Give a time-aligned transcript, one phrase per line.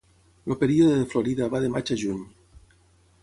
[0.47, 2.23] El període de florida va de maig a juny.